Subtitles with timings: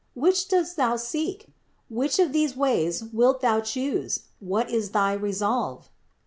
[0.15, 1.49] Which dost thou seek?
[1.87, 4.21] Which of these ways wilt thou choose?
[4.39, 5.91] What is thy resolve